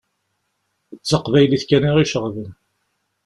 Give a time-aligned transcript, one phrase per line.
[0.99, 2.49] D taqbaylit kan i ɣ-iceɣben.